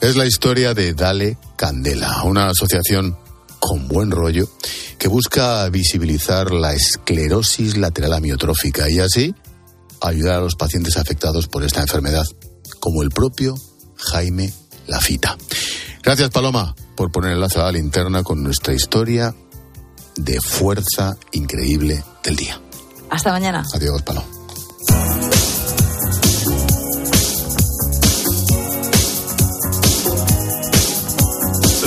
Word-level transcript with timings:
Es 0.00 0.14
la 0.14 0.26
historia 0.26 0.74
de 0.74 0.94
Dale 0.94 1.38
Candela, 1.56 2.22
una 2.22 2.46
asociación 2.46 3.18
con 3.58 3.88
buen 3.88 4.12
rollo 4.12 4.48
que 4.96 5.08
busca 5.08 5.68
visibilizar 5.70 6.52
la 6.52 6.72
esclerosis 6.72 7.76
lateral 7.76 8.12
amiotrófica 8.12 8.88
y 8.88 9.00
así 9.00 9.34
ayudar 10.00 10.36
a 10.36 10.40
los 10.40 10.54
pacientes 10.54 10.96
afectados 10.96 11.48
por 11.48 11.64
esta 11.64 11.80
enfermedad, 11.80 12.24
como 12.78 13.02
el 13.02 13.10
propio 13.10 13.56
Jaime 13.96 14.52
Lafita. 14.86 15.36
Gracias, 16.04 16.30
Paloma, 16.30 16.76
por 16.96 17.10
poner 17.10 17.32
el 17.32 17.40
lazo 17.40 17.60
a 17.60 17.64
la 17.64 17.72
linterna 17.72 18.22
con 18.22 18.42
nuestra 18.42 18.74
historia 18.74 19.34
de 20.16 20.40
fuerza 20.40 21.16
increíble 21.32 22.04
del 22.22 22.36
día. 22.36 22.60
Hasta 23.10 23.32
mañana. 23.32 23.64
Adiós, 23.74 24.02
Paloma. 24.02 24.37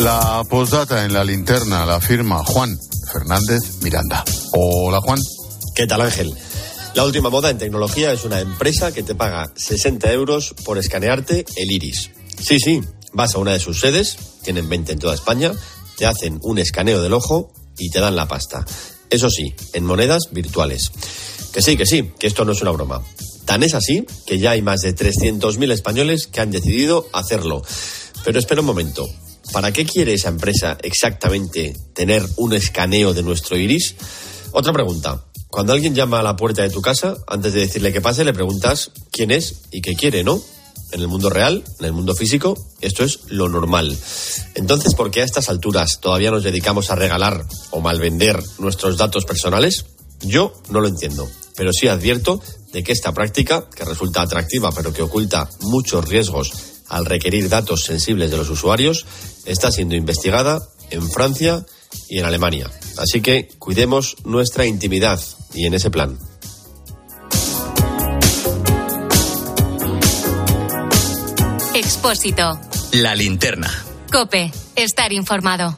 La 0.01 0.43
postdata 0.49 1.05
en 1.05 1.13
la 1.13 1.23
linterna 1.23 1.85
la 1.85 2.01
firma 2.01 2.43
Juan 2.43 2.75
Fernández 3.13 3.83
Miranda. 3.83 4.23
Hola, 4.51 4.99
Juan. 4.99 5.19
¿Qué 5.75 5.85
tal, 5.85 6.01
Ángel? 6.01 6.33
La 6.95 7.05
última 7.05 7.29
moda 7.29 7.51
en 7.51 7.59
tecnología 7.59 8.11
es 8.11 8.25
una 8.25 8.39
empresa 8.39 8.91
que 8.91 9.03
te 9.03 9.13
paga 9.13 9.53
60 9.55 10.11
euros 10.11 10.55
por 10.65 10.79
escanearte 10.79 11.45
el 11.55 11.71
iris. 11.71 12.09
Sí, 12.39 12.57
sí, 12.59 12.81
vas 13.13 13.35
a 13.35 13.37
una 13.37 13.51
de 13.51 13.59
sus 13.59 13.79
sedes, 13.79 14.17
tienen 14.41 14.67
20 14.67 14.93
en 14.93 14.97
toda 14.97 15.13
España, 15.13 15.51
te 15.97 16.07
hacen 16.07 16.39
un 16.41 16.57
escaneo 16.57 16.99
del 17.03 17.13
ojo 17.13 17.53
y 17.77 17.91
te 17.91 17.99
dan 17.99 18.15
la 18.15 18.27
pasta. 18.27 18.65
Eso 19.11 19.29
sí, 19.29 19.53
en 19.73 19.85
monedas 19.85 20.29
virtuales. 20.31 20.91
Que 21.53 21.61
sí, 21.61 21.77
que 21.77 21.85
sí, 21.85 22.11
que 22.17 22.25
esto 22.25 22.43
no 22.43 22.53
es 22.53 22.61
una 22.63 22.71
broma. 22.71 23.03
Tan 23.45 23.61
es 23.61 23.75
así 23.75 24.07
que 24.25 24.39
ya 24.39 24.51
hay 24.51 24.63
más 24.63 24.81
de 24.81 24.95
300.000 24.95 25.71
españoles 25.71 26.25
que 26.25 26.41
han 26.41 26.49
decidido 26.49 27.07
hacerlo. 27.13 27.61
Pero 28.23 28.39
espera 28.39 28.61
un 28.61 28.67
momento. 28.67 29.07
¿Para 29.51 29.73
qué 29.73 29.85
quiere 29.85 30.13
esa 30.13 30.29
empresa 30.29 30.77
exactamente 30.81 31.75
tener 31.93 32.25
un 32.37 32.53
escaneo 32.53 33.13
de 33.13 33.21
nuestro 33.21 33.57
iris? 33.57 33.95
Otra 34.51 34.71
pregunta. 34.71 35.25
Cuando 35.49 35.73
alguien 35.73 35.93
llama 35.93 36.21
a 36.21 36.23
la 36.23 36.37
puerta 36.37 36.61
de 36.61 36.69
tu 36.69 36.81
casa, 36.81 37.17
antes 37.27 37.53
de 37.53 37.59
decirle 37.59 37.91
que 37.91 37.99
pase, 37.99 38.23
le 38.23 38.33
preguntas 38.33 38.91
quién 39.11 39.29
es 39.29 39.63
y 39.71 39.81
qué 39.81 39.95
quiere, 39.95 40.23
¿no? 40.23 40.41
En 40.93 41.01
el 41.01 41.09
mundo 41.09 41.29
real, 41.29 41.63
en 41.79 41.85
el 41.85 41.91
mundo 41.91 42.15
físico, 42.15 42.57
esto 42.79 43.03
es 43.03 43.19
lo 43.27 43.49
normal. 43.49 43.97
Entonces, 44.55 44.95
¿por 44.95 45.11
qué 45.11 45.21
a 45.21 45.25
estas 45.25 45.49
alturas 45.49 45.99
todavía 45.99 46.31
nos 46.31 46.43
dedicamos 46.43 46.89
a 46.89 46.95
regalar 46.95 47.45
o 47.71 47.81
malvender 47.81 48.41
nuestros 48.59 48.97
datos 48.97 49.25
personales? 49.25 49.85
Yo 50.21 50.53
no 50.69 50.79
lo 50.79 50.87
entiendo, 50.87 51.29
pero 51.57 51.73
sí 51.73 51.89
advierto 51.89 52.41
de 52.71 52.83
que 52.83 52.93
esta 52.93 53.13
práctica, 53.13 53.67
que 53.75 53.83
resulta 53.83 54.21
atractiva 54.21 54.71
pero 54.71 54.93
que 54.93 55.01
oculta 55.01 55.49
muchos 55.59 56.07
riesgos 56.07 56.70
al 56.91 57.05
requerir 57.05 57.49
datos 57.49 57.85
sensibles 57.85 58.29
de 58.29 58.37
los 58.37 58.49
usuarios, 58.49 59.05
está 59.45 59.71
siendo 59.71 59.95
investigada 59.95 60.59
en 60.89 61.09
Francia 61.09 61.65
y 62.09 62.19
en 62.19 62.25
Alemania. 62.25 62.69
Así 62.97 63.21
que 63.21 63.47
cuidemos 63.57 64.17
nuestra 64.25 64.65
intimidad 64.65 65.19
y 65.53 65.65
en 65.65 65.73
ese 65.73 65.89
plan. 65.89 66.19
Expósito. 71.73 72.59
La 72.91 73.15
linterna. 73.15 73.71
Cope. 74.11 74.51
Estar 74.75 75.13
informado. 75.13 75.77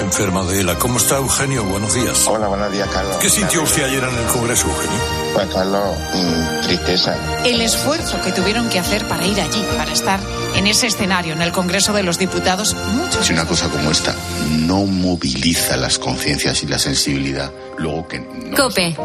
enferma 0.00 0.44
de 0.44 0.60
ELA. 0.60 0.78
¿Cómo 0.78 0.98
está 0.98 1.16
Eugenio? 1.16 1.64
Buenos 1.64 1.94
días. 1.94 2.26
Hola, 2.26 2.48
buenos 2.48 2.72
días, 2.72 2.88
Carlos. 2.88 3.16
¿Qué 3.16 3.28
sintió 3.28 3.62
usted 3.62 3.84
ayer 3.84 4.02
en 4.02 4.16
el 4.16 4.26
Congreso, 4.26 4.68
Eugenio? 4.68 4.98
Pues, 5.34 5.48
Carlos, 5.48 5.96
mmm, 6.14 6.66
tristeza. 6.66 7.16
El 7.44 7.60
esfuerzo 7.60 8.20
que 8.22 8.32
tuvieron 8.32 8.68
que 8.68 8.78
hacer 8.78 9.06
para 9.08 9.26
ir 9.26 9.40
allí, 9.40 9.64
para 9.76 9.92
estar 9.92 10.20
en 10.56 10.66
ese 10.66 10.86
escenario, 10.86 11.34
en 11.34 11.42
el 11.42 11.52
Congreso 11.52 11.92
de 11.92 12.02
los 12.02 12.18
Diputados, 12.18 12.74
muchos. 12.92 13.26
Si 13.26 13.32
una 13.32 13.46
cosa 13.46 13.68
como 13.68 13.90
esta 13.90 14.14
no 14.50 14.84
moviliza 14.84 15.76
las 15.76 15.98
conciencias 15.98 16.62
y 16.62 16.66
la 16.66 16.78
sensibilidad, 16.78 17.52
luego 17.78 18.06
que. 18.08 18.20
No 18.20 18.56
Cope. 18.56 18.96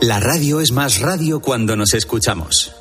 La 0.00 0.20
radio 0.20 0.60
es 0.60 0.72
más 0.72 1.00
radio 1.00 1.40
cuando 1.40 1.76
nos 1.76 1.94
escuchamos. 1.94 2.72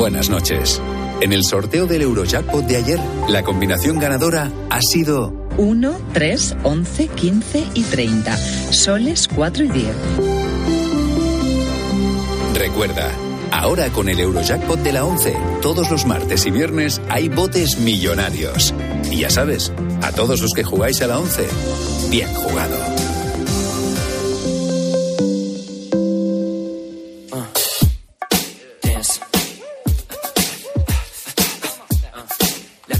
Buenas 0.00 0.30
noches. 0.30 0.80
En 1.20 1.34
el 1.34 1.44
sorteo 1.44 1.86
del 1.86 2.00
Eurojackpot 2.00 2.64
de 2.64 2.76
ayer, 2.76 2.98
la 3.28 3.42
combinación 3.42 3.98
ganadora 3.98 4.50
ha 4.70 4.80
sido 4.80 5.34
1, 5.58 5.98
3, 6.14 6.56
11, 6.62 7.08
15 7.08 7.66
y 7.74 7.82
30. 7.82 8.36
Soles 8.72 9.28
4 9.28 9.64
y 9.64 9.68
10. 9.68 9.86
Recuerda, 12.54 13.10
ahora 13.50 13.90
con 13.90 14.08
el 14.08 14.18
Eurojackpot 14.18 14.80
de 14.80 14.92
la 14.94 15.04
11, 15.04 15.36
todos 15.60 15.90
los 15.90 16.06
martes 16.06 16.46
y 16.46 16.50
viernes 16.50 17.02
hay 17.10 17.28
botes 17.28 17.78
millonarios. 17.78 18.72
Y 19.10 19.18
ya 19.18 19.28
sabes, 19.28 19.74
a 20.00 20.12
todos 20.12 20.40
los 20.40 20.54
que 20.54 20.64
jugáis 20.64 21.02
a 21.02 21.06
la 21.06 21.18
11, 21.18 21.46
bien 22.10 22.32
jugado. 22.32 23.09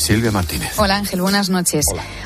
Silvia 0.00 0.30
Martínez. 0.30 0.72
Hola 0.78 0.96
Ángel, 0.96 1.20
buenas 1.20 1.50
noches. 1.50 1.84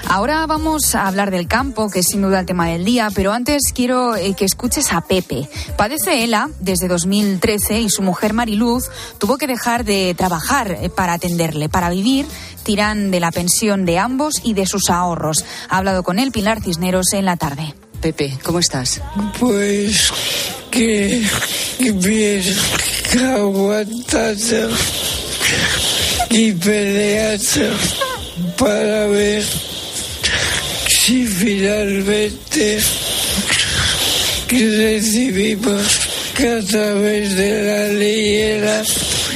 Ahora 0.08 0.46
vamos 0.46 0.94
a 0.94 1.06
hablar 1.06 1.30
del 1.30 1.48
campo, 1.48 1.90
que 1.90 2.00
es 2.00 2.06
sin 2.06 2.22
duda 2.22 2.40
el 2.40 2.46
tema 2.46 2.68
del 2.68 2.84
día, 2.84 3.08
pero 3.14 3.32
antes 3.32 3.62
quiero 3.74 4.16
eh, 4.16 4.34
que 4.34 4.44
escuches 4.44 4.92
a 4.92 5.00
Pepe. 5.00 5.48
Padece 5.76 6.24
ELA 6.24 6.50
desde 6.60 6.88
2013 6.88 7.80
y 7.80 7.90
su 7.90 8.02
mujer 8.02 8.32
Mariluz 8.32 8.84
tuvo 9.18 9.38
que 9.38 9.46
dejar 9.46 9.84
de 9.84 10.14
trabajar 10.16 10.78
eh, 10.80 10.88
para 10.88 11.14
atenderle, 11.14 11.68
para 11.68 11.90
vivir. 11.90 12.26
Tiran 12.62 13.10
de 13.10 13.20
la 13.20 13.30
pensión 13.30 13.84
de 13.84 13.98
ambos 13.98 14.40
y 14.42 14.54
de 14.54 14.66
sus 14.66 14.88
ahorros. 14.88 15.44
Ha 15.68 15.78
hablado 15.78 16.02
con 16.02 16.18
él 16.18 16.32
Pilar 16.32 16.62
Cisneros 16.62 17.12
en 17.12 17.24
la 17.24 17.36
tarde. 17.36 17.74
Pepe, 18.00 18.38
¿cómo 18.42 18.58
estás? 18.58 19.00
Pues 19.40 20.12
que, 20.70 21.26
que 21.78 21.92
bien, 21.92 22.42
que 23.10 23.24
aguantando 23.24 24.76
y 26.36 26.52
peleando 26.52 27.76
para 28.58 29.06
ver 29.06 29.44
si 30.88 31.26
finalmente 31.26 32.80
recibimos 34.50 36.00
que 36.34 36.48
a 36.48 36.60
través 36.60 37.36
de 37.36 37.62
la 37.62 37.92
ley 37.96 38.36
era 38.36 38.82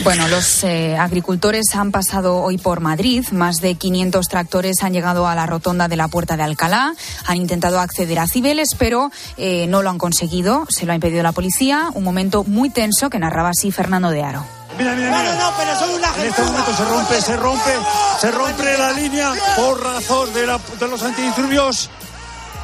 Bueno, 0.03 0.27
los 0.27 0.65
eh, 0.65 0.97
agricultores 0.97 1.67
han 1.75 1.93
pasado 1.93 2.39
hoy 2.39 2.59
por 2.59 2.81
Madrid. 2.81 3.25
Más 3.31 3.61
de 3.61 3.77
500 3.77 4.27
tractores 4.27 4.83
han 4.83 4.93
llegado 4.93 5.29
a 5.29 5.37
la 5.37 5.47
rotonda 5.47 5.87
de 5.87 5.95
la 5.95 6.09
Puerta 6.09 6.37
de 6.37 6.43
Alcalá. 6.43 6.95
Han 7.27 7.37
intentado 7.37 7.79
acceder 7.79 8.19
a 8.19 8.27
Cibeles, 8.27 8.71
pero 8.77 9.13
eh, 9.37 9.69
no 9.69 9.85
lo 9.85 9.91
han 9.91 9.99
conseguido. 9.99 10.67
Se 10.69 10.85
lo 10.85 10.91
ha 10.91 10.97
impedido 10.97 11.23
la 11.23 11.33
policía. 11.33 11.91
Un 11.95 12.03
momento 12.03 12.43
muy 12.43 12.71
tenso 12.71 13.09
que 13.09 13.21
narraba 13.21 13.51
así 13.51 13.71
Fernando 13.71 14.11
de 14.11 14.25
Aro. 14.25 14.58
Mira, 14.79 14.95
mira, 14.95 15.11
mira. 15.11 15.35
No, 15.35 15.51
no, 15.51 15.57
pero 15.59 15.79
son 15.79 15.91
una 15.91 16.09
En 16.17 16.29
este 16.29 16.43
momento 16.43 16.77
se 16.77 16.85
rompe, 16.85 17.21
se 17.23 17.37
rompe, 17.37 17.77
se 18.21 18.31
rompe 18.31 18.79
la 18.79 18.93
línea 18.93 19.33
por 19.57 19.83
razón 19.83 20.33
de, 20.33 20.47
la- 20.47 20.61
de 20.79 20.89
los 20.89 21.03
antidisturbios. 21.03 21.91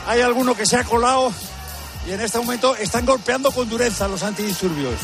Hay 0.06 0.20
alguno 0.20 0.54
que 0.54 0.64
se 0.66 0.76
ha 0.76 0.84
colado 0.84 1.32
y 2.06 2.12
en 2.12 2.20
este 2.20 2.38
momento 2.38 2.76
están 2.76 3.04
golpeando 3.06 3.50
con 3.50 3.68
dureza 3.68 4.06
los 4.08 4.22
antidisturbios. 4.22 4.94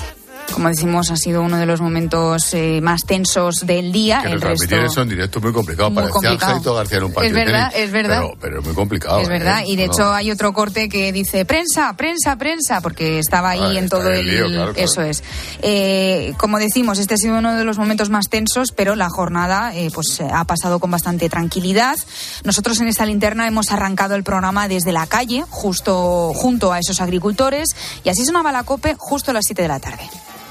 Como 0.53 0.69
decimos, 0.69 1.11
ha 1.11 1.17
sido 1.17 1.43
uno 1.43 1.57
de 1.59 1.67
los 1.67 1.81
momentos 1.81 2.53
eh, 2.55 2.81
más 2.83 3.05
tensos 3.07 3.67
del 3.67 3.93
día. 3.93 4.23
Que 4.23 4.33
el 4.33 4.41
resto... 4.41 4.75
eso 4.77 5.03
en 5.03 5.09
directo 5.09 5.39
es 5.39 5.45
muy 5.45 5.53
complicado. 5.53 5.91
Muy 5.91 6.03
Parecía 6.03 6.31
complicado. 6.31 6.75
García 6.75 6.99
en 6.99 7.05
un 7.05 7.13
partido 7.13 7.39
Es 7.39 7.45
verdad, 7.47 7.71
tenis, 7.71 7.85
es 7.87 7.93
verdad. 7.93 8.21
Pero, 8.23 8.35
pero 8.41 8.59
es 8.61 8.67
muy 8.67 8.75
complicado. 8.75 9.21
Es 9.21 9.29
verdad, 9.29 9.61
¿eh? 9.61 9.65
y 9.69 9.77
de 9.77 9.87
No, 9.87 9.93
hecho 9.93 10.13
hay 10.13 10.31
otro 10.31 10.53
corte 10.53 10.89
que 10.89 11.13
dice 11.13 11.45
prensa, 11.45 11.93
prensa, 11.97 12.37
prensa, 12.37 12.81
porque 12.81 13.19
estaba 13.19 13.51
ahí 13.51 13.77
Ah, 13.77 13.79
en 13.79 13.89
todo 13.89 14.09
el. 14.11 14.19
el 14.21 14.27
lío, 14.27 14.47
claro, 14.47 14.73
claro. 14.75 14.89
Eso 14.91 15.03
es. 15.03 15.23
Eh, 15.63 16.35
como 16.37 16.59
decimos, 16.59 16.99
este 16.99 17.15
ha 17.15 17.19
sido 17.19 17.39
uno 17.39 17.55
de 17.57 17.65
los 17.65 17.79
momentos 17.79 18.11
más 18.11 18.29
tensos, 18.29 18.73
pero 18.73 18.97
la 18.97 19.09
jornada 19.09 19.75
eh, 19.75 19.91
pues 19.95 20.21
ha 20.33 20.45
pasado 20.45 20.79
con 20.79 20.91
bastante 20.91 21.29
tranquilidad. 21.29 21.97
Nosotros 22.45 22.81
en 22.81 22.89
esta 22.89 23.07
linterna 23.07 23.47
hemos 23.47 23.71
arrancado 23.71 24.15
el 24.15 24.25
programa 24.25 24.69
desde 24.69 24.93
la 24.93 25.07
calle, 25.07 25.45
justo 25.49 26.33
junto 26.35 26.73
a 26.73 26.79
esos 26.79 27.01
agricultores, 27.01 27.69
y 28.05 28.09
así 28.09 28.25
sonaba 28.25 28.53
la 28.53 28.65
cope 28.65 28.95
justo 28.99 29.31
a 29.31 29.35
las 29.35 29.45
7 29.47 29.63
de 29.63 29.69
la 29.69 29.79
tarde. 29.81 30.03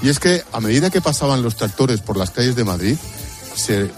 Y 0.01 0.09
es 0.09 0.19
que 0.19 0.43
a 0.51 0.61
medida 0.61 0.89
que 0.89 1.01
pasaban 1.01 1.41
los 1.41 1.55
tractores 1.55 2.01
por 2.01 2.17
las 2.17 2.31
calles 2.31 2.55
de 2.55 2.63
Madrid, 2.63 2.97
se 3.55 3.89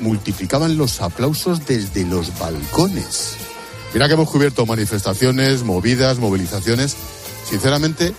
multiplicaban 0.00 0.76
los 0.76 1.00
aplausos 1.00 1.66
desde 1.66 2.04
los 2.04 2.38
balcones. 2.38 3.34
Mira 3.92 4.08
que 4.08 4.14
hemos 4.14 4.30
cubierto 4.30 4.66
manifestaciones, 4.66 5.62
movidas, 5.62 6.18
movilizaciones. 6.18 6.96
Sinceramente, 7.48 8.14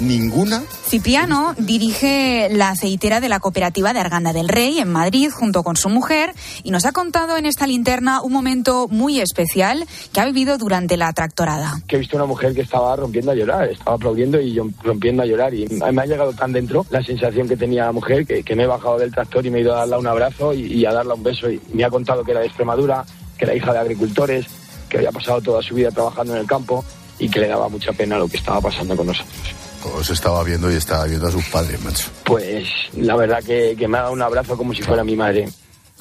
ninguna 0.00 0.62
Cipriano 0.86 1.54
dirige 1.58 2.48
la 2.50 2.70
aceitera 2.70 3.20
de 3.20 3.28
la 3.28 3.40
cooperativa 3.40 3.92
de 3.92 4.00
Arganda 4.00 4.32
del 4.32 4.48
Rey 4.48 4.78
en 4.78 4.90
Madrid 4.90 5.30
junto 5.30 5.62
con 5.62 5.76
su 5.76 5.88
mujer 5.88 6.34
y 6.62 6.70
nos 6.70 6.86
ha 6.86 6.92
contado 6.92 7.36
en 7.36 7.46
esta 7.46 7.66
linterna 7.66 8.22
un 8.22 8.32
momento 8.32 8.88
muy 8.88 9.20
especial 9.20 9.86
que 10.12 10.20
ha 10.20 10.24
vivido 10.24 10.56
durante 10.56 10.96
la 10.96 11.12
tractorada. 11.12 11.82
que 11.86 11.96
he 11.96 11.98
visto 11.98 12.16
una 12.16 12.26
mujer 12.26 12.54
que 12.54 12.62
estaba 12.62 12.96
rompiendo 12.96 13.32
a 13.32 13.34
llorar, 13.34 13.68
estaba 13.68 13.96
aplaudiendo 13.96 14.40
y 14.40 14.54
yo 14.54 14.66
rompiendo 14.82 15.22
a 15.22 15.26
llorar 15.26 15.52
y 15.52 15.66
me 15.66 16.02
ha 16.02 16.06
llegado 16.06 16.32
tan 16.32 16.52
dentro 16.52 16.86
la 16.90 17.02
sensación 17.02 17.48
que 17.48 17.56
tenía 17.56 17.84
la 17.84 17.92
mujer 17.92 18.26
que, 18.26 18.42
que 18.42 18.56
me 18.56 18.62
he 18.62 18.66
bajado 18.66 18.98
del 18.98 19.12
tractor 19.12 19.44
y 19.44 19.50
me 19.50 19.58
he 19.58 19.60
ido 19.62 19.74
a 19.74 19.80
darle 19.80 19.98
un 19.98 20.06
abrazo 20.06 20.54
y, 20.54 20.62
y 20.62 20.86
a 20.86 20.92
darle 20.92 21.14
un 21.14 21.22
beso 21.22 21.50
y 21.50 21.60
me 21.72 21.84
ha 21.84 21.90
contado 21.90 22.24
que 22.24 22.30
era 22.30 22.40
de 22.40 22.46
Extremadura, 22.46 23.04
que 23.36 23.44
era 23.44 23.54
hija 23.54 23.72
de 23.72 23.78
agricultores, 23.78 24.46
que 24.88 24.98
había 24.98 25.12
pasado 25.12 25.40
toda 25.40 25.62
su 25.62 25.74
vida 25.74 25.90
trabajando 25.90 26.34
en 26.34 26.40
el 26.40 26.46
campo 26.46 26.84
y 27.18 27.28
que 27.28 27.40
le 27.40 27.48
daba 27.48 27.68
mucha 27.68 27.92
pena 27.92 28.18
lo 28.18 28.28
que 28.28 28.36
estaba 28.36 28.60
pasando 28.60 28.96
con 28.96 29.06
nosotros. 29.06 29.67
Os 29.84 30.10
estaba 30.10 30.42
viendo 30.44 30.70
y 30.70 30.74
estaba 30.74 31.04
viendo 31.04 31.26
a 31.26 31.30
sus 31.30 31.44
padres, 31.46 31.80
macho. 31.82 32.08
Pues 32.24 32.68
la 32.94 33.16
verdad 33.16 33.42
que, 33.42 33.74
que 33.78 33.88
me 33.88 33.98
ha 33.98 34.02
dado 34.02 34.12
un 34.12 34.22
abrazo 34.22 34.56
como 34.56 34.74
si 34.74 34.82
fuera 34.82 35.04
mi 35.04 35.16
madre. 35.16 35.48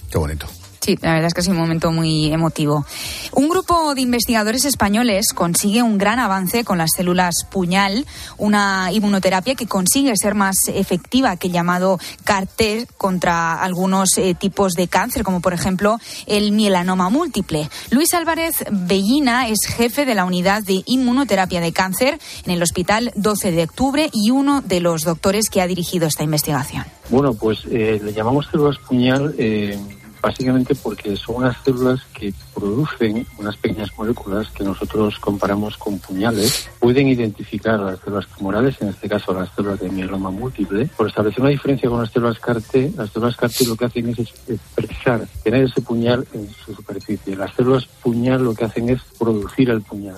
Qué 0.09 0.17
bonito. 0.17 0.47
Sí, 0.87 0.97
la 1.01 1.15
verdad 1.15 1.27
es 1.27 1.33
que 1.33 1.41
ha 1.41 1.43
sido 1.43 1.55
un 1.55 1.63
momento 1.63 1.91
muy 1.91 2.31
emotivo. 2.31 2.85
Un 3.33 3.49
grupo 3.49 3.93
de 3.93 3.99
investigadores 3.99 4.63
españoles 4.63 5.33
consigue 5.35 5.83
un 5.83 5.97
gran 5.97 6.17
avance 6.17 6.63
con 6.63 6.77
las 6.77 6.91
células 6.95 7.45
puñal, 7.51 8.05
una 8.37 8.89
inmunoterapia 8.93 9.55
que 9.55 9.67
consigue 9.67 10.15
ser 10.15 10.33
más 10.33 10.55
efectiva 10.69 11.35
que 11.35 11.47
el 11.47 11.53
llamado 11.53 11.99
CAR-T 12.23 12.87
contra 12.95 13.61
algunos 13.61 14.17
eh, 14.17 14.33
tipos 14.33 14.75
de 14.75 14.87
cáncer, 14.87 15.23
como 15.23 15.41
por 15.41 15.51
ejemplo 15.51 15.99
el 16.25 16.53
mielanoma 16.53 17.09
múltiple. 17.09 17.69
Luis 17.91 18.13
Álvarez 18.13 18.63
Bellina 18.71 19.49
es 19.49 19.67
jefe 19.67 20.05
de 20.05 20.15
la 20.15 20.23
unidad 20.23 20.63
de 20.63 20.83
inmunoterapia 20.85 21.59
de 21.59 21.73
cáncer 21.73 22.17
en 22.45 22.51
el 22.53 22.63
Hospital 22.63 23.11
12 23.15 23.51
de 23.51 23.63
Octubre 23.63 24.09
y 24.13 24.31
uno 24.31 24.61
de 24.61 24.79
los 24.79 25.03
doctores 25.03 25.49
que 25.49 25.61
ha 25.61 25.67
dirigido 25.67 26.07
esta 26.07 26.23
investigación. 26.23 26.85
Bueno, 27.09 27.33
pues 27.33 27.59
eh, 27.69 27.99
le 28.01 28.13
llamamos 28.13 28.47
células 28.49 28.77
puñal 28.87 29.35
eh, 29.37 29.77
básicamente 30.21 30.75
porque 30.75 31.15
son 31.15 31.37
unas 31.37 31.57
células 31.63 32.01
que 32.13 32.33
producen 32.53 33.25
unas 33.37 33.57
pequeñas 33.57 33.91
moléculas 33.97 34.49
que 34.51 34.63
nosotros 34.63 35.19
comparamos 35.19 35.77
con 35.77 35.99
puñales. 35.99 36.69
Pueden 36.79 37.07
identificar 37.07 37.79
las 37.79 37.99
células 37.99 38.27
tumorales, 38.27 38.81
en 38.81 38.89
este 38.89 39.07
caso 39.09 39.33
las 39.33 39.49
células 39.55 39.79
de 39.79 39.89
mieloma 39.89 40.29
múltiple. 40.29 40.89
Por 40.97 41.07
establecer 41.07 41.41
una 41.41 41.49
diferencia 41.49 41.89
con 41.89 42.01
las 42.01 42.11
células 42.11 42.39
CAR-T, 42.39 42.93
las 42.95 43.11
células 43.11 43.35
CAR-T 43.35 43.65
lo 43.65 43.75
que 43.75 43.85
hacen 43.85 44.09
es 44.09 44.19
expresar, 44.19 45.27
tener 45.43 45.65
ese 45.65 45.81
puñal 45.81 46.27
en 46.33 46.49
su 46.49 46.73
superficie. 46.73 47.35
Las 47.35 47.53
células 47.55 47.85
puñal 48.03 48.43
lo 48.43 48.53
que 48.53 48.65
hacen 48.65 48.89
es 48.89 49.01
producir 49.17 49.69
el 49.69 49.81
puñal. 49.81 50.17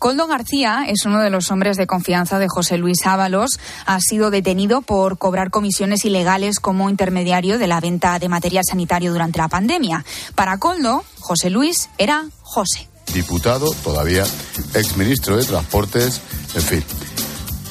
Coldo 0.00 0.26
García 0.26 0.86
es 0.88 1.04
uno 1.04 1.20
de 1.20 1.28
los 1.28 1.50
hombres 1.50 1.76
de 1.76 1.86
confianza 1.86 2.38
de 2.38 2.48
José 2.48 2.78
Luis 2.78 3.06
Ábalos. 3.06 3.60
Ha 3.84 4.00
sido 4.00 4.30
detenido 4.30 4.80
por 4.80 5.18
cobrar 5.18 5.50
comisiones 5.50 6.06
ilegales 6.06 6.58
como 6.58 6.88
intermediario 6.88 7.58
de 7.58 7.66
la 7.66 7.80
venta 7.80 8.18
de 8.18 8.30
material 8.30 8.64
sanitario 8.66 9.12
durante 9.12 9.38
la 9.38 9.48
pandemia. 9.48 10.06
Para 10.34 10.56
Coldo, 10.56 11.04
José 11.18 11.50
Luis 11.50 11.90
era 11.98 12.24
José. 12.40 12.88
Diputado, 13.12 13.70
todavía 13.84 14.24
exministro 14.72 15.36
de 15.36 15.44
Transportes, 15.44 16.22
en 16.54 16.62
fin. 16.62 16.84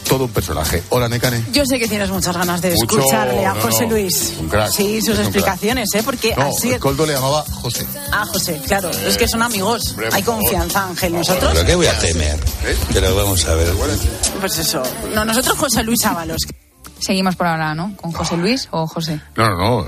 Todo 0.10 0.26
un 0.26 0.32
personaje. 0.32 0.82
Hola, 0.90 1.08
Necane. 1.08 1.46
Yo 1.54 1.64
sé 1.66 1.78
que 1.78 1.88
tienes 1.88 2.10
muchas 2.10 2.36
ganas 2.36 2.60
de 2.62 2.72
Mucho, 2.74 2.98
escucharle 3.00 3.46
a 3.46 3.54
no, 3.54 3.62
José 3.62 3.86
no, 3.86 3.92
Luis. 3.92 4.34
un 4.40 4.50
crack, 4.50 4.72
sí, 4.72 5.02
sus 5.04 5.20
explicaciones, 5.20 5.88
¿eh? 5.94 6.02
Porque 6.04 6.34
No, 6.36 6.48
así. 6.48 6.72
el 6.72 6.80
Coldo 6.80 7.06
le 7.06 7.14
llamaba 7.14 7.46
José. 7.62 7.86
Ah, 8.12 8.26
José, 8.26 8.60
claro, 8.66 8.90
es 8.90 9.18
que 9.18 9.28
son 9.28 9.44
amigos. 9.44 9.90
Hombre, 9.92 10.10
Hay 10.12 10.24
confianza, 10.24 10.84
Ángel. 10.86 11.14
Nosotros. 11.14 11.52
¿Pero 11.54 11.66
qué 11.66 11.76
voy 11.76 11.86
a 11.86 11.98
temer? 12.00 12.40
Pero 12.92 13.16
vamos 13.16 13.46
a 13.46 13.54
ver. 13.54 13.72
Pues 14.40 14.58
eso. 14.58 14.82
No, 15.14 15.24
nosotros 15.26 15.56
José 15.60 15.84
Luis 15.84 16.04
Ábalos. 16.06 16.42
Seguimos 17.00 17.36
por 17.36 17.46
ahora, 17.48 17.76
¿no? 17.76 17.96
¿Con 17.96 18.12
José 18.12 18.36
Luis 18.36 18.68
o 18.72 18.88
José? 18.88 19.22
No, 19.38 19.48
no, 19.50 19.58
no. 19.84 19.88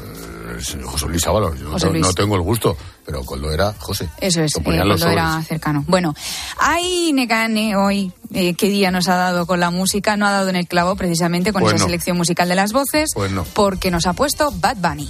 Es 0.61 0.77
José 0.85 1.07
Luis 1.07 1.25
Ábalos. 1.27 1.57
Yo 1.59 1.65
no 1.65 1.71
José 1.71 1.85
tengo- 1.87 1.93
Luis. 1.93 2.05
no 2.07 2.13
tengo 2.13 2.35
el 2.35 2.41
gusto, 2.41 2.77
pero 3.05 3.23
Coldo 3.23 3.51
era 3.51 3.73
José. 3.77 4.09
Eso 4.19 4.41
es, 4.41 4.55
eh, 4.55 4.63
Coldo 4.63 5.07
era 5.09 5.41
cercano. 5.43 5.83
Bueno, 5.87 6.13
hay 6.59 7.11
Necane 7.13 7.75
hoy, 7.75 8.11
eh, 8.33 8.53
qué 8.53 8.69
día 8.69 8.91
nos 8.91 9.07
ha 9.09 9.15
dado 9.15 9.45
con 9.45 9.59
la 9.59 9.69
música, 9.71 10.15
no 10.17 10.25
ha 10.27 10.31
dado 10.31 10.49
en 10.49 10.55
el 10.55 10.67
clavo 10.67 10.95
precisamente 10.95 11.51
con 11.51 11.61
Pues 11.63 11.73
esa 11.75 11.83
no. 11.83 11.87
selección 11.87 12.17
musical 12.17 12.47
de 12.49 12.55
las 12.55 12.71
voces, 12.73 13.11
Pues 13.13 13.31
no. 13.31 13.43
porque 13.53 13.91
nos 13.91 14.05
ha 14.07 14.13
puesto 14.13 14.51
Bad 14.51 14.77
Bunny. 14.77 15.09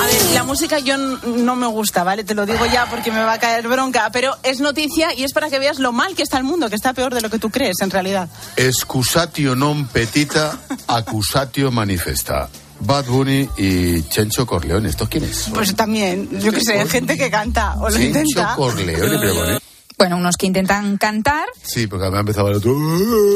A 0.00 0.06
ver, 0.06 0.24
la 0.34 0.44
música 0.44 0.78
yo 0.78 0.96
no 0.96 1.56
me 1.56 1.66
gusta, 1.66 2.04
¿vale? 2.04 2.24
Te 2.24 2.34
lo 2.34 2.46
digo 2.46 2.64
ya 2.66 2.86
porque 2.88 3.10
me 3.10 3.22
va 3.22 3.34
a 3.34 3.38
caer 3.38 3.66
bronca, 3.68 4.08
pero 4.12 4.34
es 4.42 4.60
noticia 4.60 5.12
y 5.14 5.24
es 5.24 5.32
para 5.32 5.50
que 5.50 5.58
veas 5.58 5.78
lo 5.78 5.92
mal 5.92 6.14
que 6.14 6.22
está 6.22 6.38
el 6.38 6.44
mundo, 6.44 6.68
que 6.70 6.76
está 6.76 6.92
peor 6.94 7.14
de 7.14 7.20
lo 7.20 7.28
que 7.30 7.38
tú 7.38 7.50
crees 7.50 7.76
en 7.80 7.90
realidad. 7.90 8.28
Excusatio 8.56 9.54
non 9.56 9.86
petita, 9.88 10.56
accusatio 10.88 11.70
manifesta. 11.70 12.48
Bad 12.80 13.06
Bunny 13.06 13.48
y 13.56 14.02
Chencho 14.04 14.46
Corleone. 14.46 14.88
¿Estos 14.88 15.08
quiénes? 15.08 15.48
Pues 15.54 15.74
también, 15.74 16.28
yo 16.40 16.52
qué 16.52 16.60
sé, 16.60 16.86
gente 16.88 17.16
que 17.16 17.30
canta 17.30 17.74
o 17.80 17.88
lo 17.88 17.96
Chencho 17.96 18.18
intenta. 18.20 18.54
Corleone, 18.56 19.18
pero 19.20 19.34
con 19.34 19.48
él. 19.50 19.58
Bueno, 19.98 20.18
unos 20.18 20.36
que 20.36 20.44
intentan 20.44 20.98
cantar. 20.98 21.46
Sí, 21.62 21.86
porque 21.86 22.10
me 22.10 22.18
ha 22.18 22.20
empezado 22.20 22.48
el 22.50 22.56
otro. 22.56 22.70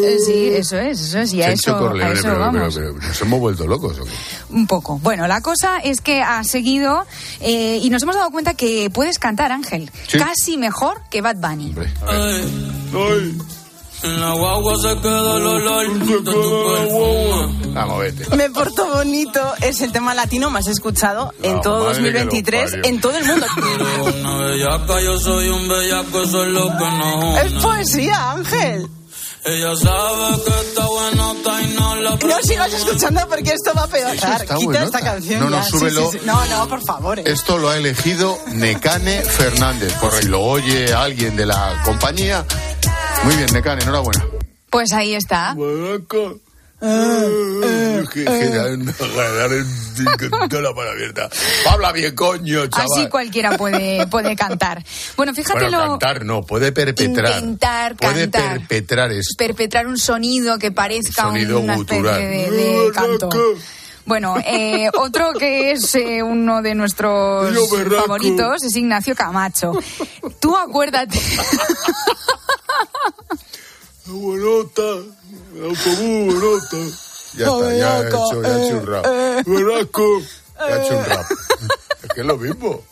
eh, 0.06 0.18
sí, 0.22 0.48
eso 0.48 0.76
es, 0.78 1.00
eso 1.00 1.18
es, 1.20 1.32
y 1.32 1.42
a 1.42 1.46
Chencho 1.48 1.70
eso, 1.70 1.76
a 1.76 1.78
Corleone, 1.80 2.12
eso 2.12 2.22
pero, 2.22 2.34
pero, 2.34 2.44
vamos. 2.52 2.74
pero, 2.74 2.92
nos 2.92 3.20
hemos 3.22 3.40
vuelto 3.40 3.66
locos. 3.66 3.98
¿o 3.98 4.04
qué? 4.04 4.10
Un 4.50 4.66
poco. 4.66 4.98
Bueno, 4.98 5.26
la 5.26 5.40
cosa 5.40 5.78
es 5.78 6.02
que 6.02 6.20
ha 6.20 6.44
seguido 6.44 7.06
eh, 7.40 7.78
y 7.82 7.88
nos 7.88 8.02
hemos 8.02 8.14
dado 8.16 8.30
cuenta 8.30 8.52
que 8.52 8.90
puedes 8.92 9.18
cantar, 9.18 9.52
Ángel, 9.52 9.90
Sí. 10.06 10.18
casi 10.18 10.58
mejor 10.58 11.00
que 11.10 11.22
Bad 11.22 11.36
Bunny. 11.36 11.74
En 14.02 14.20
la 14.20 14.32
guagua 14.32 14.76
se 14.78 14.96
queda 15.00 15.36
el 15.36 15.46
olor 15.46 15.98
de 15.98 16.16
tu 16.22 16.22
perfume. 16.24 17.72
Vamos, 17.74 17.98
vete. 18.00 18.36
Me 18.36 18.50
porto 18.50 18.86
bonito 18.94 19.40
es 19.60 19.80
el 19.82 19.92
tema 19.92 20.14
latino 20.14 20.50
más 20.50 20.66
escuchado 20.66 21.32
en 21.42 21.60
todo 21.60 21.84
madre 21.84 21.96
que 21.96 22.02
lo 22.02 22.24
2023 22.24 22.70
parió. 22.70 22.84
en 22.86 23.00
todo 23.00 23.16
el 23.18 23.24
mundo. 23.26 23.46
Pero 23.54 24.04
una 24.18 24.36
bellaca, 24.38 25.00
yo 25.02 25.18
soy 25.18 25.48
un 25.48 25.68
bellaco, 25.68 26.22
eso 26.22 26.44
es 26.44 26.48
lo 26.50 26.68
que 26.76 26.84
nos 26.84 27.38
Es 27.44 27.52
une. 27.52 27.60
poesía, 27.62 28.30
Ángel. 28.32 28.88
Ella 29.42 29.74
sabe 29.74 30.42
que 30.44 30.68
está 30.68 30.86
buenota 30.86 31.62
y 31.62 31.66
no 31.68 31.94
la 31.96 32.10
No 32.10 32.38
sigas 32.42 32.72
escuchando 32.74 33.26
porque 33.26 33.52
esto 33.54 33.72
va 33.74 33.84
a 33.84 33.86
peor. 33.86 34.12
Quita 34.12 34.54
buenota. 34.56 34.84
esta 34.84 35.00
canción. 35.00 35.40
No, 35.40 35.48
no, 35.48 35.56
ya. 35.56 35.62
Sí, 35.64 35.70
súbelo. 35.78 36.10
sí, 36.10 36.18
sí. 36.18 36.26
No, 36.26 36.44
no, 36.44 36.68
por 36.68 36.82
favor. 36.84 37.18
eh. 37.20 37.22
Esto 37.26 37.56
lo 37.56 37.70
ha 37.70 37.76
elegido 37.78 38.38
Necane 38.48 39.22
Fernández. 39.22 39.94
Por 39.94 40.12
si 40.12 40.24
lo 40.28 40.42
oye 40.42 40.92
alguien 40.92 41.36
de 41.36 41.46
la 41.46 41.80
compañía. 41.86 42.44
Muy 43.24 43.36
bien, 43.36 43.48
Necane, 43.52 43.82
enhorabuena. 43.82 44.24
Pues 44.70 44.92
ahí 44.92 45.14
está. 45.14 45.54
Mano 50.74 50.90
abierta. 50.90 51.28
Habla 51.68 51.92
bien, 51.92 52.14
coño, 52.14 52.66
chaval. 52.68 52.86
Así 52.96 53.08
cualquiera 53.08 53.56
puede, 53.58 54.06
puede 54.06 54.34
cantar. 54.36 54.82
Bueno, 55.16 55.34
fíjate 55.34 55.60
Bueno, 55.60 55.84
lo. 55.84 55.98
cantar 55.98 56.24
no, 56.24 56.42
puede 56.42 56.72
perpetrar. 56.72 57.38
Intentar 57.42 57.96
puede 57.96 58.30
cantar. 58.30 58.58
perpetrar 58.58 59.12
esto. 59.12 59.34
perpetrar 59.36 59.86
un 59.86 59.98
sonido 59.98 60.58
que 60.58 60.72
parezca 60.72 61.22
Sonido 61.24 61.60
una 61.60 61.74
especie 61.74 61.96
gutural. 61.98 62.20
de, 62.20 62.50
de 62.50 62.90
canto. 62.94 63.28
Bueno, 64.10 64.34
eh, 64.44 64.90
otro 64.98 65.32
que 65.34 65.70
es 65.70 65.94
eh, 65.94 66.20
uno 66.20 66.62
de 66.62 66.74
nuestros 66.74 67.48
favoritos 67.96 68.64
es 68.64 68.74
Ignacio 68.74 69.14
Camacho. 69.14 69.72
Tú 70.40 70.56
acuérdate. 70.56 71.16
Buenota, 74.06 74.82
el 75.54 75.64
autobús, 75.64 76.26
buenota. 76.26 76.76
Ya 77.36 77.46
está, 77.46 77.76
ya 77.76 78.00
he 78.00 78.08
hecho, 78.08 78.42
ya 78.42 78.48
he 78.48 78.66
hecho 78.66 78.78
un 78.78 78.86
rap. 78.86 79.06
Berraco. 79.46 80.20
Ya 80.58 80.66
he 80.66 80.84
hecho 80.84 80.98
un 80.98 81.04
rap. 81.04 81.26
Es 82.02 82.10
que 82.12 82.20
es 82.22 82.26
lo 82.26 82.36
mismo. 82.36 82.82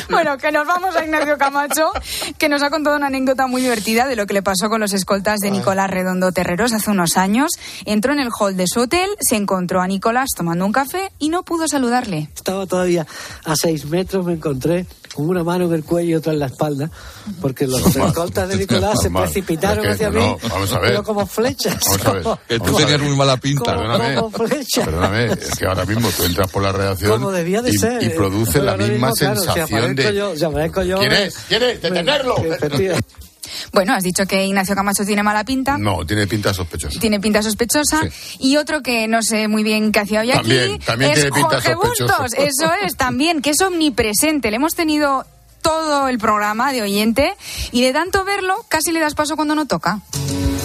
Bueno, 0.10 0.38
que 0.38 0.50
nos 0.52 0.66
vamos 0.66 0.96
a 0.96 1.04
Ignacio 1.04 1.36
Camacho, 1.38 1.90
que 2.38 2.48
nos 2.48 2.62
ha 2.62 2.70
contado 2.70 2.96
una 2.96 3.08
anécdota 3.08 3.46
muy 3.46 3.62
divertida 3.62 4.06
de 4.06 4.16
lo 4.16 4.26
que 4.26 4.34
le 4.34 4.42
pasó 4.42 4.68
con 4.68 4.80
los 4.80 4.92
escoltas 4.92 5.40
de 5.40 5.50
Nicolás 5.50 5.90
Redondo 5.90 6.32
Terreros 6.32 6.72
hace 6.72 6.90
unos 6.90 7.16
años. 7.16 7.52
Entró 7.84 8.12
en 8.12 8.20
el 8.20 8.30
hall 8.38 8.56
de 8.56 8.66
su 8.66 8.80
hotel, 8.80 9.10
se 9.20 9.36
encontró 9.36 9.80
a 9.80 9.86
Nicolás 9.86 10.30
tomando 10.36 10.64
un 10.64 10.72
café 10.72 11.12
y 11.18 11.28
no 11.28 11.42
pudo 11.42 11.68
saludarle. 11.68 12.28
Estaba 12.34 12.66
todavía 12.66 13.06
a 13.44 13.56
seis 13.56 13.84
metros, 13.86 14.24
me 14.24 14.34
encontré 14.34 14.86
con 15.16 15.28
una 15.30 15.42
mano 15.42 15.64
en 15.64 15.72
el 15.72 15.82
cuello 15.84 16.10
y 16.10 16.14
otra 16.14 16.32
en 16.34 16.38
la 16.40 16.46
espalda, 16.46 16.90
porque 17.40 17.66
los 17.66 17.84
escoltas 17.96 18.48
de 18.48 18.56
Nicolás 18.56 19.00
se 19.02 19.10
precipitaron 19.10 19.84
Es 19.86 19.96
que, 19.96 20.04
hacia 20.06 20.10
no, 20.20 20.32
mí, 20.34 20.36
vamos 20.50 20.72
a 20.72 20.78
ver. 20.78 20.90
pero 20.90 21.02
como 21.02 21.26
flechas. 21.26 21.76
Vamos 22.04 22.06
a 22.06 22.12
ver. 22.12 22.38
Que 22.48 22.58
tú 22.60 22.76
tenías 22.76 23.00
muy 23.00 23.16
mala 23.16 23.36
pinta. 23.38 23.64
Perdóname, 23.76 24.14
como 24.16 24.30
flecha. 24.30 24.84
perdóname, 24.84 25.24
es 25.32 25.50
que 25.58 25.66
ahora 25.66 25.84
mismo 25.86 26.08
tú 26.16 26.24
entras 26.24 26.50
por 26.50 26.62
la 26.62 26.72
redacción 26.72 27.12
Como 27.12 27.32
debía 27.32 27.62
de 27.62 27.70
y, 27.70 27.78
ser. 27.78 28.02
y 28.02 28.10
produce 28.10 28.60
la 28.60 28.72
Ahora 28.72 28.86
misma 28.86 29.08
mismo, 29.08 29.16
claro, 29.16 29.40
si 29.40 29.46
sensación 29.46 29.94
de... 29.96 30.14
yo- 30.14 30.34
si 30.36 30.40
yo, 30.84 30.98
¿Quién 30.98 31.10
me- 31.10 31.24
es? 31.24 31.36
¿Quién 31.48 31.62
es? 31.62 31.80
¡Detenerlo! 31.82 32.36
Bueno, 33.72 33.94
has 33.94 34.02
dicho 34.02 34.26
que 34.26 34.44
Ignacio 34.44 34.74
Camacho 34.74 35.04
tiene 35.04 35.22
mala 35.22 35.44
pinta. 35.44 35.78
No, 35.78 36.04
tiene 36.06 36.26
pinta 36.26 36.52
sospechosa. 36.54 36.98
Tiene 36.98 37.20
pinta 37.20 37.42
sospechosa. 37.42 38.02
Y 38.38 38.56
otro 38.56 38.82
que 38.82 39.08
no 39.08 39.22
sé 39.22 39.48
muy 39.48 39.62
bien 39.62 39.92
qué 39.92 40.00
hacía 40.00 40.20
hoy 40.20 40.30
También, 40.30 40.74
aquí 40.74 40.84
también 40.84 41.10
es 41.12 41.16
tiene 41.16 41.32
pinta 41.32 41.60
Jorge 41.60 41.72
sospechosa. 41.72 42.22
Bustos. 42.22 42.38
Eso 42.38 42.72
es, 42.82 42.96
también, 42.96 43.42
que 43.42 43.50
es 43.50 43.60
omnipresente. 43.60 44.50
Le 44.50 44.56
hemos 44.56 44.74
tenido 44.74 45.26
todo 45.62 46.08
el 46.08 46.18
programa 46.18 46.72
de 46.72 46.82
oyente 46.82 47.34
y 47.72 47.82
de 47.82 47.92
tanto 47.92 48.24
verlo 48.24 48.54
casi 48.68 48.92
le 48.92 49.00
das 49.00 49.14
paso 49.14 49.36
cuando 49.36 49.54
no 49.54 49.66
toca. 49.66 50.00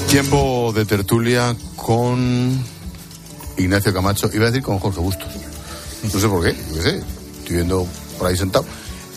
Tiempo 0.08 0.72
de 0.76 0.86
tertulia 0.86 1.56
con 1.76 2.64
Ignacio 3.58 3.94
Camacho. 3.94 4.30
Iba 4.34 4.46
a 4.46 4.52
decir 4.52 4.64
con 4.64 4.80
Jorge 4.80 5.00
Bustos. 5.00 5.30
No 6.04 6.20
sé 6.20 6.28
por 6.28 6.44
qué, 6.44 6.56
yo 6.70 6.76
qué 6.76 6.82
sé. 6.82 7.04
Estoy 7.40 7.56
viendo 7.56 7.88
por 8.18 8.28
ahí 8.28 8.38
sentado. 8.38 8.66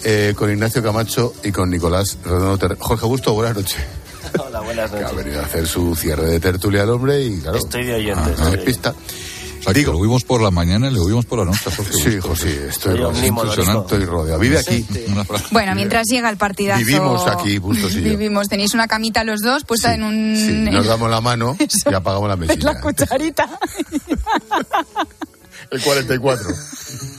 Eh, 0.06 0.34
con 0.36 0.50
Ignacio 0.50 0.82
Camacho 0.82 1.32
y 1.44 1.50
con 1.50 1.70
Nicolás 1.70 2.18
Redondo 2.24 2.58
Ter- 2.58 2.76
Jorge 2.78 3.06
Bustos, 3.06 3.32
buenas 3.34 3.56
noches. 3.56 3.76
Hola, 4.38 4.60
buenas 4.60 4.90
Que 4.90 4.98
ha 4.98 5.00
noches. 5.02 5.16
venido 5.16 5.40
a 5.40 5.44
hacer 5.44 5.66
su 5.66 5.94
cierre 5.96 6.26
de 6.26 6.40
tertulia 6.40 6.82
al 6.82 6.90
hombre 6.90 7.22
y 7.24 7.38
claro. 7.40 7.56
Estoy 7.56 7.86
de 7.86 7.94
oyente, 7.94 8.20
ah, 8.26 8.30
estoy 8.30 8.44
no 8.44 8.50
de 8.50 8.58
pista. 8.58 8.90
O 9.60 9.62
sea, 9.64 9.72
que 9.72 9.82
lo 9.84 9.96
oímos 9.98 10.24
por 10.24 10.42
la 10.42 10.50
mañana 10.50 10.90
y 10.90 10.94
lo 10.94 11.04
oímos 11.04 11.24
por 11.24 11.38
la 11.38 11.46
noche. 11.46 11.70
Jorge 11.74 11.92
Sí. 11.94 12.20
José, 12.20 12.68
estoy 12.68 13.00
omnímodo, 13.00 13.50
Estoy 13.54 14.04
rodeado. 14.04 14.38
Vive 14.38 14.58
aquí. 14.58 14.84
Bueno, 15.52 15.74
mientras 15.74 16.06
llega 16.06 16.28
el 16.28 16.36
partidazo. 16.36 16.80
Vivimos 16.84 17.26
aquí, 17.26 17.52
y 17.52 17.60
yo. 17.60 18.02
Vivimos, 18.02 18.48
tenéis 18.50 18.74
una 18.74 18.86
camita 18.86 19.24
los 19.24 19.40
dos 19.40 19.64
puesta 19.64 19.94
en 19.94 20.02
un. 20.02 20.36
Sí, 20.36 20.52
nos 20.70 20.84
damos 20.90 21.08
la 21.10 21.22
mano 21.22 21.56
y 21.58 21.94
apagamos 21.94 22.28
la 22.28 22.36
mesilla. 22.36 22.74
la 22.74 22.80
cucharita. 22.82 23.58
El 25.70 25.80
44. 25.82 26.46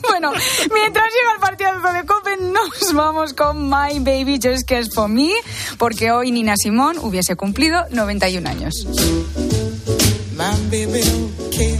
Bueno, 0.09 0.31
mientras 0.73 1.07
llega 1.13 1.33
el 1.33 1.39
partidazo 1.41 1.93
de 1.93 2.05
Copen, 2.05 2.53
nos 2.53 2.93
vamos 2.93 3.33
con 3.33 3.69
My 3.69 3.99
Baby 3.99 4.39
Just 4.41 4.67
Cares 4.67 4.93
for 4.93 5.09
Me, 5.09 5.31
porque 5.77 6.11
hoy 6.11 6.31
Nina 6.31 6.55
Simón 6.57 6.97
hubiese 7.01 7.35
cumplido 7.35 7.85
91 7.91 8.49
años. 8.49 8.85
My 10.35 10.51
baby 10.69 11.01
don't 11.01 11.51
care 11.51 11.79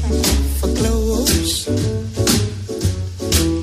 for 0.59 0.73
clothes. 0.73 1.67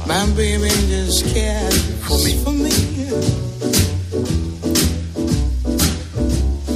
My 0.06 0.26
baby 0.36 0.68
just 0.88 1.24
cares 1.32 1.80
for 2.02 2.18
me. 2.52 2.70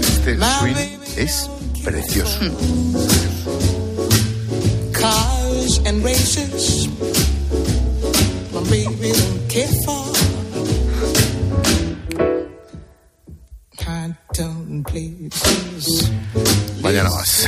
Este 0.01 0.39
swing 0.39 0.77
es 1.17 1.51
precioso. 1.85 2.41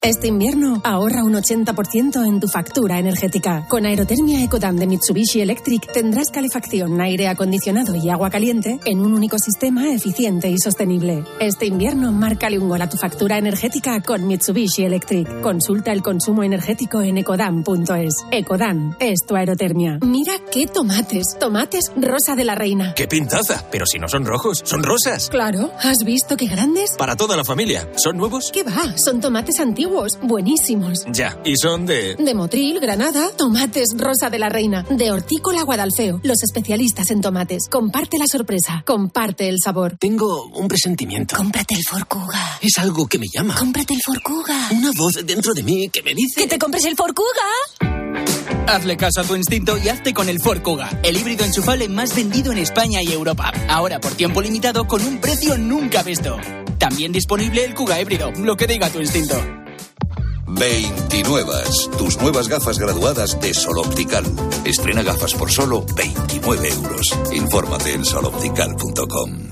Este 0.00 0.28
invierno 0.28 0.80
ahorra 0.84 1.24
un 1.24 1.34
80% 1.34 2.24
en 2.24 2.38
tu 2.38 2.46
factura 2.46 3.00
energética. 3.00 3.66
Con 3.68 3.84
Aerotermia 3.84 4.44
Ecodam 4.44 4.76
de 4.76 4.86
Mitsubishi 4.86 5.40
Electric 5.40 5.92
tendrás 5.92 6.30
calefacción, 6.30 7.00
aire 7.00 7.26
acondicionado 7.26 7.96
y 7.96 8.08
agua 8.08 8.30
caliente 8.30 8.78
en 8.84 9.00
un 9.00 9.12
único 9.12 9.38
sistema 9.40 9.92
eficiente 9.92 10.48
y 10.50 10.58
sostenible. 10.58 11.24
Este 11.40 11.66
invierno 11.66 12.12
márcale 12.12 12.60
un 12.60 12.68
gol 12.68 12.80
a 12.80 12.88
tu 12.88 12.96
factura 12.96 13.38
energética 13.38 14.00
con 14.00 14.24
Mitsubishi 14.28 14.84
Electric. 14.84 15.40
Consulta 15.40 15.90
el 15.90 16.00
consumo 16.00 16.44
energético 16.44 17.02
en 17.02 17.18
ecodam.es. 17.18 18.14
Ecodam 18.30 18.94
es 19.00 19.26
tu 19.26 19.34
aerotermia. 19.34 19.98
Mira 20.02 20.34
qué 20.52 20.68
tomates. 20.68 21.36
Tomates 21.40 21.90
rosa 21.96 22.36
de 22.36 22.44
la 22.44 22.54
reina. 22.54 22.94
¡Qué 22.94 23.08
pintaza! 23.08 23.64
Pero 23.72 23.84
si 23.84 23.98
no 23.98 24.06
son 24.06 24.24
rojos, 24.24 24.62
son 24.64 24.84
rosas. 24.84 25.28
Claro, 25.28 25.72
¿has 25.82 26.04
visto 26.04 26.36
qué 26.36 26.46
grandes? 26.46 26.92
Para 26.96 27.16
toda 27.16 27.36
la 27.36 27.42
familia. 27.42 27.90
¿Son 27.96 28.16
nuevos? 28.16 28.52
¿Qué 28.52 28.62
va? 28.62 28.96
Son 28.96 29.20
tomates 29.20 29.58
antiguos, 29.58 29.87
buenísimos. 30.22 31.04
Ya. 31.12 31.40
Y 31.44 31.56
son 31.56 31.86
de... 31.86 32.16
De 32.16 32.34
Motril, 32.34 32.80
Granada, 32.80 33.30
tomates 33.36 33.88
Rosa 33.96 34.30
de 34.30 34.38
la 34.38 34.48
Reina, 34.48 34.84
de 34.88 35.10
Hortícola 35.10 35.62
Guadalfeo, 35.62 36.20
los 36.22 36.42
especialistas 36.42 37.10
en 37.10 37.20
tomates. 37.20 37.68
Comparte 37.70 38.18
la 38.18 38.26
sorpresa, 38.26 38.82
comparte 38.86 39.48
el 39.48 39.56
sabor. 39.62 39.96
Tengo 39.98 40.46
un 40.46 40.68
presentimiento. 40.68 41.36
Cómprate 41.36 41.74
el 41.74 41.82
Forcuga. 41.88 42.58
Es 42.60 42.78
algo 42.78 43.06
que 43.06 43.18
me 43.18 43.26
llama. 43.32 43.54
Cómprate 43.56 43.94
el 43.94 44.00
Forcuga. 44.04 44.68
Una 44.72 44.90
voz 44.96 45.14
dentro 45.24 45.54
de 45.54 45.62
mí 45.62 45.88
que 45.88 46.02
me 46.02 46.14
dice... 46.14 46.40
¡Que 46.40 46.46
te 46.46 46.58
compres 46.58 46.84
el 46.84 46.96
Forcuga! 46.96 47.28
Hazle 48.68 48.98
caso 48.98 49.22
a 49.22 49.24
tu 49.24 49.34
instinto 49.34 49.78
y 49.78 49.88
hazte 49.88 50.12
con 50.12 50.28
el 50.28 50.40
Ford 50.40 50.60
Kuga, 50.60 50.90
el 51.02 51.16
híbrido 51.16 51.42
enchufable 51.42 51.88
más 51.88 52.14
vendido 52.14 52.52
en 52.52 52.58
España 52.58 53.02
y 53.02 53.12
Europa. 53.12 53.50
Ahora 53.66 53.98
por 53.98 54.12
tiempo 54.12 54.42
limitado 54.42 54.86
con 54.86 55.02
un 55.02 55.18
precio 55.18 55.56
nunca 55.56 56.02
visto. 56.02 56.36
También 56.76 57.10
disponible 57.10 57.64
el 57.64 57.74
Kuga 57.74 57.98
híbrido, 57.98 58.30
lo 58.32 58.56
que 58.58 58.66
diga 58.66 58.90
tu 58.90 59.00
instinto. 59.00 59.42
29. 60.58 61.52
Tus 61.96 62.20
nuevas 62.20 62.48
gafas 62.48 62.78
graduadas 62.78 63.38
de 63.40 63.54
Sol 63.54 63.78
Optical. 63.78 64.24
Estrena 64.64 65.02
gafas 65.02 65.34
por 65.34 65.50
solo 65.50 65.84
29 65.94 66.68
euros. 66.68 67.16
Infórmate 67.32 67.92
en 67.92 68.04
soloptical.com. 68.04 69.50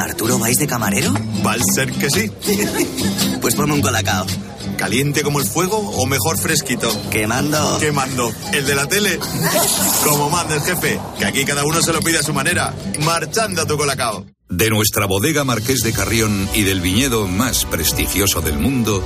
¿Arturo 0.00 0.38
vais 0.38 0.58
de 0.58 0.66
camarero? 0.66 1.12
Va 1.44 1.52
a 1.52 1.58
ser 1.74 1.92
que 1.92 2.08
sí. 2.10 2.30
Pues 3.40 3.54
ponme 3.54 3.74
un 3.74 3.82
colacao. 3.82 4.26
¿Caliente 4.76 5.22
como 5.22 5.40
el 5.40 5.46
fuego 5.46 5.76
o 5.78 6.06
mejor 6.06 6.38
fresquito? 6.38 6.88
Quemando. 7.10 7.78
Quemando. 7.80 8.32
¿El 8.52 8.66
de 8.66 8.74
la 8.74 8.86
tele? 8.86 9.18
Como 10.04 10.30
manda 10.30 10.54
el 10.54 10.60
jefe, 10.60 11.00
que 11.18 11.24
aquí 11.24 11.44
cada 11.44 11.64
uno 11.64 11.80
se 11.82 11.92
lo 11.92 12.00
pide 12.00 12.18
a 12.18 12.22
su 12.22 12.32
manera. 12.32 12.72
Marchando 13.00 13.62
a 13.62 13.66
tu 13.66 13.76
colacao. 13.76 14.24
De 14.58 14.70
nuestra 14.70 15.06
bodega 15.06 15.44
Marqués 15.44 15.82
de 15.82 15.92
Carrión 15.92 16.48
y 16.52 16.64
del 16.64 16.80
viñedo 16.80 17.28
más 17.28 17.64
prestigioso 17.64 18.40
del 18.40 18.58
mundo, 18.58 19.04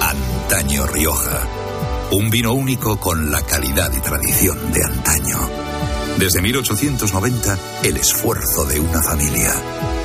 Antaño 0.00 0.88
Rioja. 0.88 1.46
Un 2.10 2.30
vino 2.30 2.52
único 2.52 2.98
con 2.98 3.30
la 3.30 3.40
calidad 3.42 3.92
y 3.96 4.00
tradición 4.00 4.58
de 4.72 4.84
antaño. 4.84 5.38
Desde 6.18 6.42
1890, 6.42 7.58
el 7.84 7.96
esfuerzo 7.96 8.64
de 8.64 8.80
una 8.80 9.00
familia. 9.00 9.97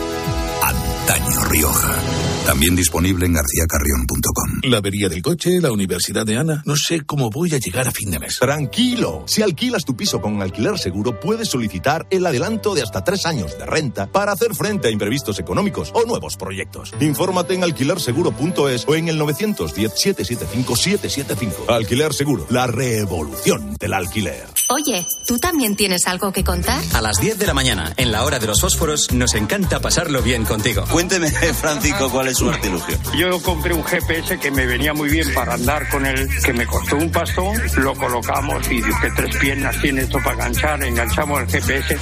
Antaño 1.03 1.43
Rioja. 1.49 1.99
También 2.45 2.75
disponible 2.77 3.25
en 3.25 3.33
garcíacarrión.com. 3.33 4.61
La 4.63 4.77
avería 4.77 5.09
del 5.09 5.21
coche, 5.21 5.59
la 5.59 5.69
universidad 5.71 6.25
de 6.25 6.37
Ana. 6.37 6.63
No 6.65 6.75
sé 6.77 7.01
cómo 7.05 7.29
voy 7.29 7.53
a 7.53 7.57
llegar 7.57 7.89
a 7.89 7.91
fin 7.91 8.09
de 8.11 8.19
mes. 8.19 8.39
Tranquilo, 8.39 9.23
si 9.27 9.41
alquilas 9.41 9.83
tu 9.83 9.97
piso 9.97 10.21
con 10.21 10.41
alquiler 10.41 10.77
seguro, 10.77 11.19
puedes 11.19 11.49
solicitar 11.49 12.07
el 12.09 12.25
adelanto 12.25 12.73
de 12.73 12.81
hasta 12.81 13.03
tres 13.03 13.25
años 13.25 13.57
de 13.57 13.65
renta 13.65 14.07
para 14.07 14.31
hacer 14.31 14.55
frente 14.55 14.87
a 14.87 14.91
imprevistos 14.91 15.39
económicos 15.39 15.91
o 15.93 16.05
nuevos 16.05 16.37
proyectos. 16.37 16.93
Infórmate 17.01 17.53
en 17.53 17.63
alquilerseguro.es 17.63 18.85
o 18.87 18.95
en 18.95 19.09
el 19.09 19.19
910-775-775. 19.19 21.69
Alquiler 21.69 22.13
Seguro, 22.13 22.45
la 22.49 22.67
revolución 22.67 23.75
del 23.79 23.93
alquiler. 23.93 24.45
Oye, 24.69 25.05
¿tú 25.27 25.39
también 25.39 25.75
tienes 25.75 26.07
algo 26.07 26.31
que 26.31 26.43
contar? 26.43 26.81
A 26.93 27.01
las 27.01 27.19
10 27.19 27.37
de 27.37 27.47
la 27.47 27.53
mañana, 27.53 27.93
en 27.97 28.11
la 28.11 28.23
hora 28.23 28.39
de 28.39 28.47
los 28.47 28.61
fósforos, 28.61 29.11
nos 29.11 29.33
encanta 29.33 29.79
pasarlo 29.79 30.21
bien 30.21 30.45
contigo. 30.45 30.83
Cuénteme, 30.93 31.27
Francisco, 31.59 32.07
cuál 32.11 32.27
es 32.27 32.37
su 32.37 32.47
artilugio. 32.47 32.95
Yo 33.17 33.41
compré 33.41 33.73
un 33.73 33.83
GPS 33.83 34.37
que 34.37 34.51
me 34.51 34.67
venía 34.67 34.93
muy 34.93 35.09
bien 35.09 35.33
para 35.33 35.55
andar 35.55 35.89
con 35.89 36.05
él, 36.05 36.29
que 36.45 36.53
me 36.53 36.67
costó 36.67 36.97
un 36.97 37.11
pastón, 37.11 37.57
lo 37.77 37.95
colocamos 37.95 38.63
y 38.69 38.75
dije, 38.75 39.11
tres 39.15 39.35
piernas 39.37 39.75
tiene 39.81 40.01
esto 40.01 40.19
para 40.19 40.33
enganchar, 40.33 40.83
enganchamos 40.83 41.41
el 41.41 41.47
GPS, 41.47 41.97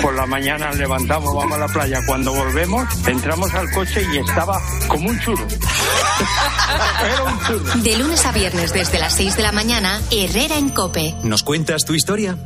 por 0.00 0.14
la 0.14 0.24
mañana 0.26 0.70
levantamos, 0.70 1.34
vamos 1.34 1.52
a 1.52 1.58
la 1.58 1.66
playa, 1.66 1.98
cuando 2.06 2.32
volvemos, 2.32 2.86
entramos 3.08 3.52
al 3.54 3.68
coche 3.72 4.06
y 4.14 4.18
estaba 4.18 4.62
como 4.86 5.08
un 5.10 5.18
churro. 5.18 5.46
Era 7.12 7.24
un 7.24 7.40
churro. 7.40 7.82
De 7.82 7.96
lunes 7.96 8.24
a 8.24 8.30
viernes 8.30 8.72
desde 8.72 9.00
las 9.00 9.14
6 9.14 9.36
de 9.36 9.42
la 9.42 9.50
mañana, 9.50 10.00
Herrera 10.12 10.58
en 10.58 10.68
Cope. 10.68 11.12
¿Nos 11.24 11.42
cuentas 11.42 11.84
tu 11.84 11.94
historia? 11.94 12.38